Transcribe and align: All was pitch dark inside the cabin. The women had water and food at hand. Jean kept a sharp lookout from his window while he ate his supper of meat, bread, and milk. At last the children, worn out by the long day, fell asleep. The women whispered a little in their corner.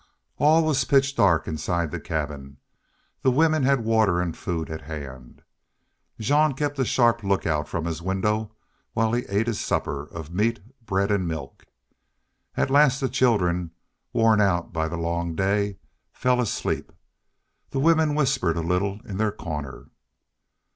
All 0.39 0.63
was 0.65 0.83
pitch 0.83 1.15
dark 1.15 1.47
inside 1.47 1.91
the 1.91 1.99
cabin. 1.99 2.57
The 3.21 3.29
women 3.29 3.61
had 3.61 3.85
water 3.85 4.19
and 4.19 4.35
food 4.35 4.71
at 4.71 4.81
hand. 4.81 5.43
Jean 6.19 6.55
kept 6.55 6.79
a 6.79 6.85
sharp 6.85 7.21
lookout 7.21 7.67
from 7.67 7.85
his 7.85 8.01
window 8.01 8.55
while 8.93 9.13
he 9.13 9.25
ate 9.25 9.45
his 9.45 9.59
supper 9.59 10.07
of 10.09 10.33
meat, 10.33 10.59
bread, 10.83 11.11
and 11.11 11.27
milk. 11.27 11.65
At 12.57 12.71
last 12.71 12.99
the 12.99 13.09
children, 13.09 13.73
worn 14.11 14.41
out 14.41 14.73
by 14.73 14.87
the 14.87 14.97
long 14.97 15.35
day, 15.35 15.77
fell 16.11 16.41
asleep. 16.41 16.91
The 17.69 17.77
women 17.79 18.15
whispered 18.15 18.57
a 18.57 18.61
little 18.61 19.01
in 19.05 19.17
their 19.17 19.31
corner. 19.31 19.89